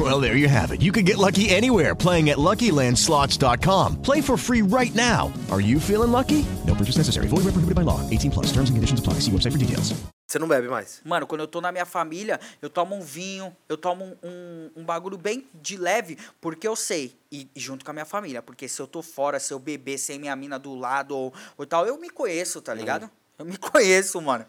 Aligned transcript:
Well, 0.04 0.20
there 0.20 0.36
you 0.36 0.48
have 0.48 0.70
it. 0.72 0.80
You 0.80 0.92
can 0.92 1.04
get 1.04 1.18
lucky 1.18 1.50
anywhere 1.50 1.94
playing 1.94 2.30
at 2.30 2.38
LuckyLandSlots.com. 2.38 3.96
Play 4.02 4.20
for 4.22 4.36
free 4.38 4.62
right 4.62 4.94
now. 4.94 5.30
Are 5.50 5.60
you 5.60 5.78
feeling 5.80 6.10
lucky? 6.12 6.44
No 6.66 6.74
purchase 6.74 6.96
necessary. 6.96 7.26
Void 7.28 7.44
where 7.44 7.52
prohibited 7.52 7.74
by 7.74 7.82
law. 7.82 8.00
18 8.08 8.30
plus. 8.30 8.46
Terms 8.52 8.70
and 8.70 8.76
conditions 8.76 9.00
apply. 9.00 9.14
See 9.20 9.30
website 9.32 9.52
for 9.52 9.58
details. 9.58 9.92
Você 10.26 10.38
não 10.38 10.46
bebe 10.46 10.68
mais? 10.68 11.00
Mano, 11.04 11.26
quando 11.26 11.40
eu 11.40 11.48
tô 11.48 11.60
na 11.60 11.72
minha 11.72 11.84
família, 11.84 12.38
eu 12.62 12.70
tomo 12.70 12.94
um 12.94 13.00
vinho, 13.00 13.54
eu 13.68 13.76
tomo 13.76 14.04
um, 14.04 14.14
um, 14.22 14.70
um 14.76 14.84
bagulho 14.84 15.18
bem 15.18 15.44
de 15.60 15.76
leve, 15.76 16.16
porque 16.40 16.68
eu 16.68 16.76
sei, 16.76 17.12
e, 17.32 17.48
e 17.54 17.58
junto 17.60 17.84
com 17.84 17.90
a 17.90 17.94
minha 17.94 18.04
família, 18.04 18.40
porque 18.40 18.68
se 18.68 18.80
eu 18.80 18.86
tô 18.86 19.02
fora, 19.02 19.40
se 19.40 19.52
eu 19.52 19.58
beber 19.58 19.98
sem 19.98 20.20
minha 20.20 20.36
mina 20.36 20.56
do 20.56 20.76
lado 20.76 21.16
ou, 21.16 21.34
ou 21.58 21.66
tal, 21.66 21.84
eu 21.84 21.98
me 22.00 22.08
conheço, 22.08 22.60
tá 22.60 22.72
ligado? 22.72 23.10
Eu 23.40 23.44
me 23.44 23.56
conheço, 23.58 24.20
mano. 24.20 24.44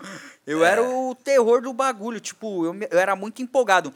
Eu 0.46 0.64
era 0.64 0.84
o 0.84 1.16
terror 1.16 1.64
do 1.64 1.74
bagulho, 1.74 2.20
tipo, 2.20 2.64
eu, 2.64 2.74
me- 2.76 2.88
eu 2.92 3.00
era 3.00 3.16
muito 3.16 3.42
empolgado. 3.42 3.92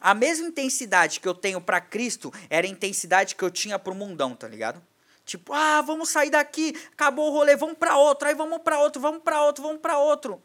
A 0.00 0.14
mesma 0.14 0.46
intensidade 0.48 1.20
que 1.20 1.28
eu 1.28 1.34
tenho 1.34 1.60
pra 1.60 1.80
Cristo 1.80 2.32
era 2.48 2.66
a 2.66 2.70
intensidade 2.70 3.34
que 3.34 3.42
eu 3.44 3.50
tinha 3.50 3.78
pro 3.78 3.94
mundão, 3.94 4.34
tá 4.34 4.46
ligado? 4.46 4.80
Tipo, 5.24 5.52
ah, 5.52 5.82
vamos 5.82 6.08
sair 6.08 6.30
daqui, 6.30 6.74
acabou 6.92 7.28
o 7.30 7.32
rolê, 7.32 7.54
vamos 7.56 7.76
pra 7.76 7.96
outro, 7.98 8.26
aí 8.28 8.34
vamos 8.34 8.58
pra 8.58 8.78
outro, 8.78 9.00
vamos 9.00 9.22
pra 9.22 9.42
outro, 9.42 9.62
vamos 9.62 9.80
pra 9.82 9.98
outro. 9.98 10.40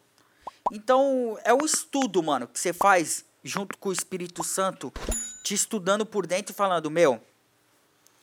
Então, 0.72 1.38
é 1.44 1.54
um 1.54 1.64
estudo, 1.66 2.22
mano, 2.22 2.48
que 2.48 2.60
você 2.60 2.74
faz 2.74 3.24
junto 3.44 3.78
com 3.78 3.90
o 3.90 3.94
Espírito 3.94 4.44
Santo, 4.44 4.92
te 5.44 5.54
estudando 5.54 6.06
por 6.06 6.26
dentro 6.26 6.54
e 6.54 6.56
falando, 6.56 6.90
meu, 6.90 7.22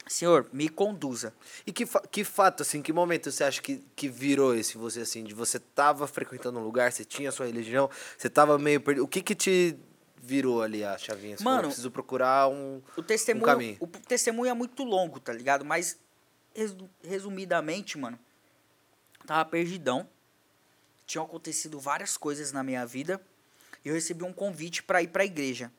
Senhor, 0.07 0.49
me 0.53 0.69
conduza. 0.69 1.33
E 1.67 1.73
que, 1.73 1.87
fa- 1.87 2.03
que 2.11 2.25
fato, 2.25 2.63
assim, 2.63 2.83
que 2.83 2.93
momento 2.93 3.31
você 3.31 3.45
acha 3.45 3.63
que, 3.63 3.83
que 3.95 4.09
virou 4.09 4.55
esse 4.55 4.77
você, 4.77 5.01
assim? 5.03 5.23
De 5.23 5.33
você 5.33 5.59
tava 5.59 6.07
frequentando 6.07 6.59
um 6.59 6.65
lugar, 6.65 6.91
você 6.91 7.05
tinha 7.05 7.31
sua 7.31 7.47
religião, 7.47 7.89
você 8.19 8.29
tava 8.29 8.59
meio 8.59 8.81
perdido. 8.81 9.05
O 9.05 9.09
que 9.09 9.23
que 9.23 9.35
te 9.35 9.77
virou 10.31 10.63
ali 10.63 10.85
a 10.85 10.97
chavinha? 10.97 11.37
Você 11.37 11.43
falou, 11.43 11.57
Mano, 11.57 11.69
preciso 11.69 11.91
procurar 11.91 12.49
um, 12.49 12.81
O 12.97 13.01
um 13.01 13.03
testemunho, 13.03 13.45
caminho. 13.47 13.77
o 13.81 13.87
testemunho 13.89 14.49
é 14.51 14.55
muito 14.55 14.85
longo, 14.85 15.19
tá 15.19 15.33
ligado? 15.33 15.65
Mas, 15.65 15.99
resu- 16.55 16.89
resumidamente, 17.03 17.99
mano, 17.99 18.17
tava 19.27 19.45
perdidão. 19.45 20.09
Tinham 21.05 21.25
acontecido 21.25 21.81
várias 21.81 22.17
coisas 22.17 22.53
na 22.53 22.63
minha 22.63 22.87
vida. 22.87 23.21
E 23.85 23.89
eu 23.89 23.95
recebi 23.95 24.23
um 24.23 24.33
convite 24.33 24.85
pra 24.85 25.03
ir 25.03 25.09
pra 25.09 25.25
igreja. 25.25 25.73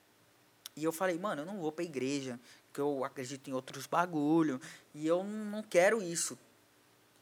E 0.76 0.84
eu 0.84 0.92
falei, 0.92 1.18
mano, 1.18 1.44
eu 1.44 1.46
não 1.46 1.58
vou 1.60 1.72
pra 1.72 1.86
igreja, 1.86 2.38
porque 2.68 2.82
eu 2.82 3.06
acredito 3.06 3.50
em 3.50 3.54
outros 3.54 3.88
bagulho. 3.88 4.60
E 4.94 5.08
eu 5.08 5.24
não 5.24 5.64
quero 5.64 6.04
isso. 6.04 6.38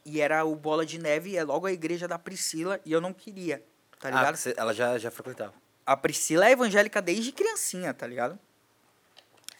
E 0.03 0.19
era 0.19 0.43
o 0.45 0.55
Bola 0.55 0.83
de 0.85 0.97
Neve, 0.97 1.35
é 1.37 1.43
logo 1.43 1.67
a 1.67 1.71
igreja 1.71 2.07
da 2.07 2.17
Priscila, 2.17 2.79
e 2.85 2.91
eu 2.91 2.99
não 3.01 3.13
queria, 3.13 3.63
tá 3.99 4.09
ligado? 4.09 4.35
Ah, 4.35 4.53
ela 4.57 4.73
já, 4.73 4.97
já 4.97 5.11
frequentava. 5.11 5.53
A 5.89 5.97
Priscila 5.97 6.47
é 6.47 6.51
evangélica 6.51 7.01
desde 7.01 7.31
criancinha, 7.31 7.91
tá 7.95 8.05
ligado? 8.05 8.37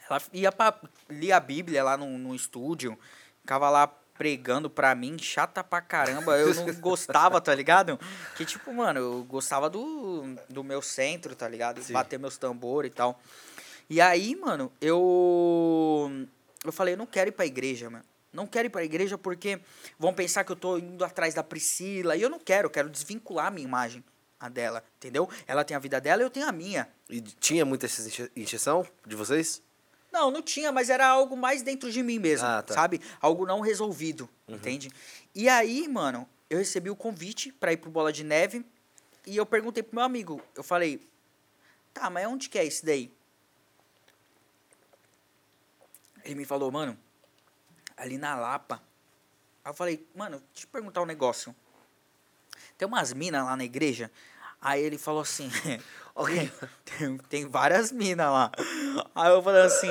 Ela 0.07 0.21
ia 0.31 0.51
pra, 0.51 0.79
lia 1.09 1.37
a 1.37 1.39
Bíblia 1.39 1.83
lá 1.83 1.97
no, 1.97 2.19
no 2.19 2.35
estúdio, 2.35 2.95
ficava 3.41 3.67
lá 3.67 3.87
pregando 3.87 4.69
pra 4.69 4.93
mim, 4.93 5.17
chata 5.17 5.63
pra 5.63 5.81
caramba, 5.81 6.37
eu 6.37 6.53
não 6.53 6.71
gostava, 6.79 7.41
tá 7.41 7.55
ligado? 7.55 7.99
Que 8.37 8.45
tipo, 8.45 8.71
mano, 8.71 8.99
eu 8.99 9.23
gostava 9.23 9.71
do, 9.71 10.35
do 10.47 10.63
meu 10.63 10.83
centro, 10.83 11.35
tá 11.35 11.47
ligado? 11.47 11.81
Bater 11.91 12.19
meus 12.19 12.37
tambores 12.37 12.91
e 12.91 12.93
tal. 12.93 13.19
E 13.89 13.99
aí, 13.99 14.35
mano, 14.35 14.71
eu 14.79 16.27
eu 16.63 16.71
falei, 16.71 16.93
eu 16.93 16.97
não 16.99 17.07
quero 17.07 17.29
ir 17.29 17.33
pra 17.33 17.47
igreja, 17.47 17.89
mano. 17.89 18.05
Não 18.31 18.45
quero 18.45 18.67
ir 18.67 18.69
pra 18.69 18.83
igreja 18.83 19.17
porque 19.17 19.59
vão 19.97 20.13
pensar 20.13 20.43
que 20.43 20.51
eu 20.51 20.55
tô 20.55 20.77
indo 20.77 21.03
atrás 21.03 21.33
da 21.33 21.43
Priscila. 21.43 22.15
E 22.15 22.21
eu 22.21 22.29
não 22.29 22.37
quero, 22.37 22.67
eu 22.67 22.69
quero 22.69 22.87
desvincular 22.87 23.47
a 23.47 23.51
minha 23.51 23.65
imagem 23.65 24.03
a 24.39 24.47
dela, 24.49 24.83
entendeu? 24.97 25.29
Ela 25.45 25.63
tem 25.65 25.75
a 25.75 25.79
vida 25.79 25.99
dela, 25.99 26.21
eu 26.21 26.29
tenho 26.29 26.47
a 26.47 26.51
minha. 26.51 26.87
E 27.09 27.21
tinha 27.21 27.65
muita 27.65 27.87
injeção 28.35 28.87
de 29.05 29.15
vocês? 29.15 29.61
Não, 30.11 30.31
não 30.31 30.41
tinha, 30.41 30.71
mas 30.71 30.89
era 30.89 31.07
algo 31.07 31.35
mais 31.37 31.61
dentro 31.61 31.91
de 31.91 32.01
mim 32.01 32.17
mesmo, 32.17 32.47
Ah, 32.47 32.63
tá. 32.63 32.73
sabe? 32.73 32.99
Algo 33.21 33.45
não 33.45 33.59
resolvido, 33.59 34.27
entende? 34.47 34.89
E 35.35 35.47
aí, 35.49 35.87
mano, 35.87 36.27
eu 36.49 36.57
recebi 36.57 36.89
o 36.89 36.95
convite 36.95 37.51
pra 37.51 37.71
ir 37.73 37.77
pro 37.77 37.91
Bola 37.91 38.11
de 38.11 38.23
Neve 38.23 38.65
e 39.27 39.37
eu 39.37 39.45
perguntei 39.45 39.83
pro 39.83 39.95
meu 39.95 40.03
amigo, 40.03 40.41
eu 40.55 40.63
falei, 40.63 41.07
tá, 41.93 42.09
mas 42.09 42.25
onde 42.27 42.49
que 42.49 42.57
é 42.57 42.63
isso 42.65 42.83
daí? 42.85 43.13
Ele 46.23 46.35
me 46.35 46.45
falou, 46.45 46.71
mano, 46.71 46.97
ali 47.95 48.17
na 48.17 48.35
Lapa. 48.35 48.81
Aí 49.63 49.71
eu 49.71 49.75
falei, 49.75 50.07
mano, 50.15 50.37
deixa 50.37 50.51
eu 50.53 50.59
te 50.61 50.67
perguntar 50.67 51.01
um 51.01 51.05
negócio. 51.05 51.55
Tem 52.79 52.87
umas 52.87 53.11
minas 53.11 53.43
lá 53.43 53.57
na 53.57 53.65
igreja? 53.65 54.09
Aí 54.61 54.81
ele 54.81 54.97
falou 54.97 55.21
assim, 55.21 55.51
tem, 56.85 57.17
tem 57.29 57.45
várias 57.45 57.91
minas 57.91 58.25
lá. 58.25 58.49
Aí 59.13 59.31
eu 59.31 59.43
falei 59.43 59.63
assim, 59.63 59.89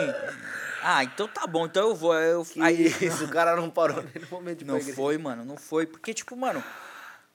ah, 0.82 1.04
então 1.04 1.28
tá 1.28 1.46
bom, 1.46 1.66
então 1.66 1.86
eu 1.86 1.94
vou. 1.94 2.12
Aí 2.12 2.30
Eu, 2.30 2.44
Que 2.46 2.62
aí, 2.62 2.86
isso, 3.06 3.26
o 3.26 3.28
cara 3.28 3.54
não 3.54 3.68
parou 3.68 4.02
nem 4.02 4.22
no 4.22 4.28
momento 4.30 4.60
de 4.60 4.64
não 4.64 4.80
foi, 4.80 5.18
mano, 5.18 5.44
não 5.44 5.58
foi. 5.58 5.86
Porque, 5.86 6.14
tipo, 6.14 6.34
mano, 6.34 6.64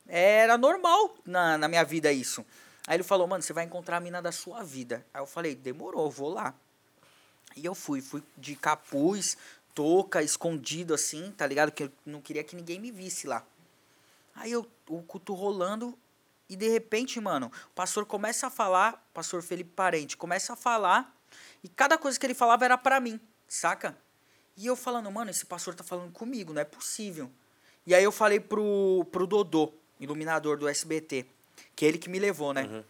era 0.07 0.57
normal 0.57 1.13
na, 1.23 1.55
na 1.55 1.67
minha 1.67 1.83
vida 1.83 2.11
isso. 2.11 2.43
Aí 2.87 2.95
ele 2.95 3.03
falou, 3.03 3.27
mano, 3.27 3.43
você 3.43 3.53
vai 3.53 3.63
encontrar 3.63 3.97
a 3.97 3.99
mina 3.99 4.23
da 4.23 4.31
sua 4.31 4.63
vida. 4.63 5.05
Aí 5.13 5.21
eu 5.21 5.27
falei, 5.27 5.53
demorou, 5.53 6.05
eu 6.05 6.11
vou 6.11 6.29
lá. 6.29 6.55
E 7.55 7.63
eu 7.63 7.75
fui, 7.75 8.01
fui 8.01 8.23
de 8.35 8.55
capuz, 8.55 9.37
touca, 9.75 10.23
escondido 10.23 10.95
assim, 10.95 11.31
tá 11.37 11.45
ligado? 11.45 11.71
Que 11.71 11.83
eu 11.83 11.91
não 12.03 12.21
queria 12.21 12.43
que 12.43 12.55
ninguém 12.55 12.79
me 12.79 12.91
visse 12.91 13.27
lá. 13.27 13.45
Aí 14.35 14.51
eu, 14.51 14.65
o 14.89 15.01
culto 15.03 15.33
rolando, 15.33 15.97
e 16.49 16.55
de 16.55 16.67
repente, 16.67 17.19
mano, 17.19 17.51
o 17.71 17.73
pastor 17.73 18.05
começa 18.05 18.47
a 18.47 18.49
falar, 18.49 19.09
pastor 19.13 19.41
Felipe 19.41 19.71
Parente, 19.71 20.17
começa 20.17 20.53
a 20.53 20.55
falar, 20.55 21.15
e 21.63 21.69
cada 21.69 21.97
coisa 21.97 22.19
que 22.19 22.25
ele 22.25 22.33
falava 22.33 22.65
era 22.65 22.77
pra 22.77 22.99
mim, 22.99 23.19
saca? 23.47 23.97
E 24.55 24.65
eu 24.65 24.75
falando, 24.75 25.09
mano, 25.11 25.31
esse 25.31 25.45
pastor 25.45 25.73
tá 25.73 25.83
falando 25.83 26.11
comigo, 26.11 26.53
não 26.53 26.61
é 26.61 26.65
possível. 26.65 27.31
E 27.85 27.93
aí 27.93 28.03
eu 28.03 28.11
falei 28.11 28.39
pro, 28.39 29.05
pro 29.11 29.25
Dodô, 29.25 29.73
iluminador 29.99 30.57
do 30.57 30.67
SBT, 30.67 31.25
que 31.75 31.85
é 31.85 31.87
ele 31.87 31.97
que 31.97 32.09
me 32.09 32.19
levou, 32.19 32.53
né? 32.53 32.83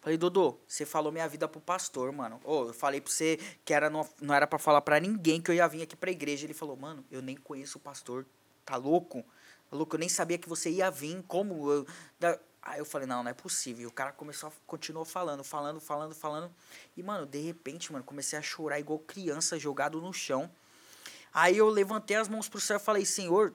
Falei, 0.00 0.18
Dodô, 0.18 0.58
você 0.68 0.84
falou 0.84 1.10
minha 1.10 1.26
vida 1.26 1.48
pro 1.48 1.62
pastor, 1.62 2.12
mano. 2.12 2.38
Ô, 2.44 2.66
eu 2.66 2.74
falei 2.74 3.00
pra 3.00 3.10
você 3.10 3.38
que 3.64 3.72
era 3.72 3.88
não, 3.88 4.06
não 4.20 4.34
era 4.34 4.46
pra 4.46 4.58
falar 4.58 4.82
pra 4.82 5.00
ninguém 5.00 5.40
que 5.40 5.50
eu 5.50 5.54
ia 5.54 5.66
vir 5.66 5.80
aqui 5.80 5.96
pra 5.96 6.10
igreja. 6.10 6.44
Ele 6.44 6.52
falou, 6.52 6.76
mano, 6.76 7.02
eu 7.10 7.22
nem 7.22 7.34
conheço 7.34 7.78
o 7.78 7.80
pastor. 7.80 8.26
Tá 8.64 8.76
louco? 8.76 9.22
Tá 9.70 9.76
louco? 9.76 9.94
Eu 9.96 10.00
nem 10.00 10.08
sabia 10.08 10.38
que 10.38 10.48
você 10.48 10.70
ia 10.70 10.90
vir. 10.90 11.22
Como? 11.26 11.70
Eu... 11.70 11.86
Aí 12.62 12.78
eu 12.78 12.84
falei, 12.86 13.06
não, 13.06 13.22
não 13.22 13.30
é 13.30 13.34
possível. 13.34 13.82
E 13.82 13.86
o 13.86 13.92
cara 13.92 14.10
começou 14.12 14.50
continuou 14.66 15.04
falando, 15.04 15.44
falando, 15.44 15.80
falando, 15.80 16.14
falando. 16.14 16.50
E, 16.96 17.02
mano, 17.02 17.26
de 17.26 17.38
repente, 17.38 17.92
mano, 17.92 18.04
comecei 18.04 18.38
a 18.38 18.42
chorar 18.42 18.80
igual 18.80 18.98
criança 19.00 19.58
jogado 19.58 20.00
no 20.00 20.14
chão. 20.14 20.50
Aí 21.32 21.58
eu 21.58 21.68
levantei 21.68 22.16
as 22.16 22.26
mãos 22.26 22.48
pro 22.48 22.60
céu 22.60 22.78
e 22.78 22.80
falei, 22.80 23.04
Senhor, 23.04 23.54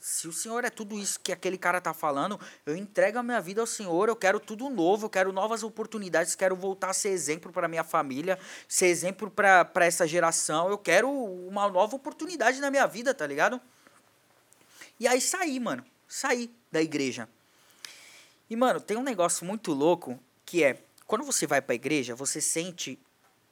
se 0.00 0.28
o 0.28 0.32
Senhor 0.32 0.64
é 0.64 0.70
tudo 0.70 0.96
isso 0.96 1.18
que 1.18 1.32
aquele 1.32 1.58
cara 1.58 1.80
tá 1.80 1.92
falando, 1.92 2.38
eu 2.64 2.76
entrego 2.76 3.18
a 3.18 3.22
minha 3.22 3.40
vida 3.40 3.60
ao 3.60 3.66
Senhor, 3.66 4.08
eu 4.08 4.14
quero 4.14 4.38
tudo 4.38 4.70
novo, 4.70 5.06
eu 5.06 5.10
quero 5.10 5.32
novas 5.32 5.64
oportunidades, 5.64 6.36
quero 6.36 6.54
voltar 6.54 6.90
a 6.90 6.94
ser 6.94 7.08
exemplo 7.08 7.52
para 7.52 7.66
minha 7.66 7.82
família, 7.82 8.38
ser 8.68 8.86
exemplo 8.86 9.28
para 9.28 9.84
essa 9.84 10.06
geração, 10.06 10.70
eu 10.70 10.78
quero 10.78 11.10
uma 11.10 11.68
nova 11.68 11.96
oportunidade 11.96 12.60
na 12.60 12.70
minha 12.70 12.86
vida, 12.86 13.12
tá 13.12 13.26
ligado? 13.26 13.60
E 14.98 15.06
aí 15.06 15.20
saí, 15.20 15.60
mano, 15.60 15.84
saí 16.08 16.50
da 16.70 16.80
igreja. 16.80 17.28
E, 18.48 18.56
mano, 18.56 18.80
tem 18.80 18.96
um 18.96 19.02
negócio 19.02 19.44
muito 19.44 19.72
louco 19.72 20.18
que 20.44 20.62
é, 20.62 20.82
quando 21.06 21.24
você 21.24 21.46
vai 21.46 21.60
pra 21.60 21.74
igreja, 21.74 22.14
você 22.14 22.40
sente 22.40 22.98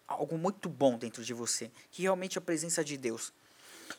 algo 0.06 0.38
muito 0.38 0.68
bom 0.68 0.96
dentro 0.96 1.24
de 1.24 1.34
você, 1.34 1.70
que 1.90 2.02
realmente 2.02 2.38
é 2.38 2.40
a 2.40 2.42
presença 2.42 2.84
de 2.84 2.96
Deus. 2.96 3.32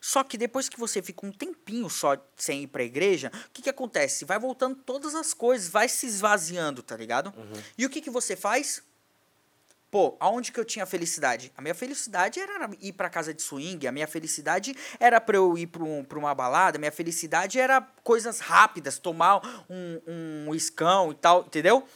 Só 0.01 0.23
que 0.23 0.37
depois 0.37 0.69
que 0.69 0.79
você 0.79 1.01
fica 1.01 1.25
um 1.25 1.31
tempinho 1.31 1.89
só 1.89 2.17
sem 2.35 2.63
ir 2.63 2.67
pra 2.67 2.83
igreja, 2.83 3.31
o 3.47 3.49
que 3.51 3.61
que 3.61 3.69
acontece? 3.69 4.25
Vai 4.25 4.39
voltando 4.39 4.75
todas 4.75 5.13
as 5.15 5.33
coisas, 5.33 5.67
vai 5.69 5.87
se 5.89 6.05
esvaziando, 6.05 6.81
tá 6.81 6.95
ligado? 6.95 7.33
E 7.77 7.85
o 7.85 7.89
que 7.89 8.01
que 8.01 8.09
você 8.09 8.35
faz? 8.35 8.81
Pô, 9.91 10.17
aonde 10.19 10.51
que 10.51 10.59
eu 10.59 10.65
tinha 10.65 10.85
felicidade? 10.85 11.53
A 11.55 11.61
minha 11.61 11.75
felicidade 11.75 12.39
era 12.39 12.69
ir 12.81 12.93
pra 12.93 13.09
casa 13.09 13.33
de 13.33 13.41
swing, 13.41 13.87
a 13.87 13.91
minha 13.91 14.07
felicidade 14.07 14.75
era 14.99 15.21
pra 15.21 15.37
eu 15.37 15.57
ir 15.57 15.67
pra, 15.67 15.83
um, 15.83 16.03
pra 16.03 16.19
uma 16.19 16.35
balada, 16.35 16.77
a 16.77 16.79
minha 16.79 16.91
felicidade 16.91 17.59
era 17.59 17.81
coisas 18.03 18.39
rápidas, 18.39 18.99
tomar 18.99 19.41
um, 19.69 20.47
um 20.47 20.55
escão 20.55 21.11
e 21.11 21.15
tal, 21.15 21.45
entendeu? 21.45 21.87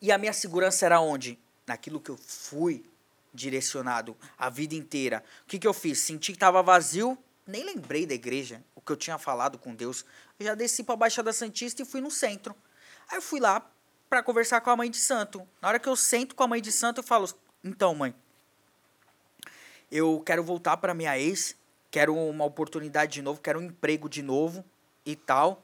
E 0.00 0.10
a 0.10 0.18
minha 0.18 0.32
segurança 0.32 0.86
era 0.86 1.00
onde? 1.00 1.38
Naquilo 1.66 2.00
que 2.00 2.10
eu 2.10 2.16
fui 2.16 2.84
direcionado 3.32 4.16
a 4.38 4.50
vida 4.50 4.74
inteira. 4.74 5.22
O 5.44 5.46
que, 5.46 5.58
que 5.58 5.66
eu 5.66 5.72
fiz? 5.72 5.98
Senti 5.98 6.32
que 6.32 6.38
tava 6.38 6.62
vazio, 6.62 7.16
nem 7.46 7.64
lembrei 7.64 8.06
da 8.06 8.14
igreja, 8.14 8.62
o 8.74 8.80
que 8.80 8.92
eu 8.92 8.96
tinha 8.96 9.18
falado 9.18 9.58
com 9.58 9.74
Deus. 9.74 10.04
Eu 10.38 10.46
já 10.46 10.54
desci 10.54 10.82
pra 10.82 10.96
Baixada 10.96 11.32
Santista 11.32 11.82
e 11.82 11.84
fui 11.84 12.00
no 12.00 12.10
centro. 12.10 12.54
Aí 13.08 13.18
eu 13.18 13.22
fui 13.22 13.40
lá, 13.40 13.70
pra 14.12 14.22
conversar 14.22 14.60
com 14.60 14.68
a 14.68 14.76
mãe 14.76 14.90
de 14.90 14.98
santo. 14.98 15.48
Na 15.58 15.68
hora 15.68 15.78
que 15.78 15.88
eu 15.88 15.96
sento 15.96 16.34
com 16.34 16.42
a 16.42 16.46
mãe 16.46 16.60
de 16.60 16.70
santo, 16.70 16.98
eu 16.98 17.02
falo: 17.02 17.26
"Então, 17.64 17.94
mãe, 17.94 18.14
eu 19.90 20.22
quero 20.26 20.44
voltar 20.44 20.76
pra 20.76 20.92
minha 20.92 21.18
ex, 21.18 21.56
quero 21.90 22.14
uma 22.14 22.44
oportunidade 22.44 23.12
de 23.14 23.22
novo, 23.22 23.40
quero 23.40 23.58
um 23.58 23.62
emprego 23.62 24.10
de 24.10 24.20
novo 24.20 24.62
e 25.06 25.16
tal". 25.16 25.62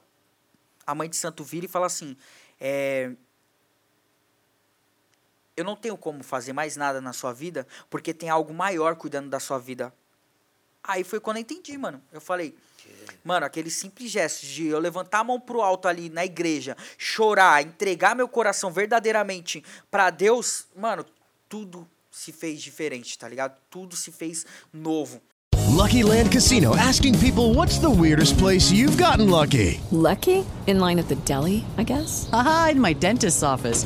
A 0.83 0.95
mãe 0.95 1.07
de 1.07 1.15
santo 1.15 1.43
vira 1.43 1.67
e 1.67 1.69
fala 1.69 1.85
assim: 1.85 2.17
"É, 2.59 3.11
eu 5.55 5.63
não 5.63 5.75
tenho 5.75 5.95
como 5.95 6.23
fazer 6.23 6.51
mais 6.51 6.75
nada 6.75 6.99
na 6.99 7.13
sua 7.13 7.31
vida, 7.31 7.67
porque 7.87 8.15
tem 8.15 8.29
algo 8.29 8.51
maior 8.51 8.95
cuidando 8.95 9.29
da 9.29 9.39
sua 9.39 9.59
vida. 9.59 9.93
Aí 10.89 11.03
foi 11.03 11.19
quando 11.19 11.37
eu 11.37 11.41
entendi, 11.41 11.77
mano. 11.77 12.01
Eu 12.11 12.19
falei, 12.19 12.55
mano, 13.23 13.45
aquele 13.45 13.69
simples 13.69 14.09
gesto 14.09 14.43
de 14.43 14.65
eu 14.65 14.79
levantar 14.79 15.19
a 15.19 15.23
mão 15.23 15.39
pro 15.39 15.61
alto 15.61 15.87
ali 15.87 16.09
na 16.09 16.25
igreja, 16.25 16.75
chorar, 16.97 17.61
entregar 17.61 18.15
meu 18.15 18.27
coração 18.27 18.71
verdadeiramente 18.71 19.63
pra 19.91 20.09
Deus, 20.09 20.65
mano, 20.75 21.05
tudo 21.47 21.87
se 22.09 22.31
fez 22.31 22.59
diferente, 22.59 23.19
tá 23.19 23.29
ligado? 23.29 23.55
Tudo 23.69 23.95
se 23.95 24.11
fez 24.11 24.47
novo. 24.73 25.21
Lucky 25.67 26.01
Land 26.01 26.31
Casino 26.31 26.75
asking 26.75 27.17
people 27.19 27.53
what's 27.53 27.77
the 27.77 27.89
weirdest 27.89 28.39
place 28.39 28.71
you've 28.71 28.97
gotten 28.97 29.29
lucky? 29.29 29.79
Lucky? 29.91 30.43
In 30.65 30.79
line 30.79 30.99
at 30.99 31.07
the 31.07 31.15
deli, 31.23 31.63
I 31.77 31.83
guess? 31.83 32.27
Aha, 32.33 32.69
in 32.71 32.81
my 32.81 32.93
dentist's 32.93 33.43
office. 33.43 33.85